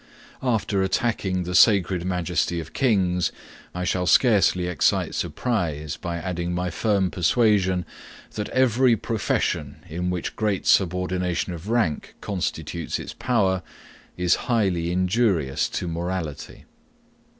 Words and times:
After 0.41 0.81
attacking 0.81 1.43
the 1.43 1.53
sacred 1.53 2.05
majesty 2.05 2.59
of 2.59 2.73
kings, 2.73 3.31
I 3.75 3.83
shall 3.83 4.07
scarcely 4.07 4.65
excite 4.65 5.13
surprise, 5.13 5.95
by 5.95 6.17
adding 6.17 6.55
my 6.55 6.71
firm 6.71 7.11
persuasion, 7.11 7.85
that 8.33 8.49
every 8.49 8.95
profession, 8.97 9.75
in 9.87 10.09
which 10.09 10.35
great 10.35 10.65
subordination 10.65 11.53
of 11.53 11.69
rank 11.69 12.15
constitutes 12.19 12.97
its 12.97 13.13
power, 13.13 13.61
is 14.17 14.33
highly 14.49 14.91
injurious 14.91 15.69
to 15.69 15.87
morality. 15.87 16.65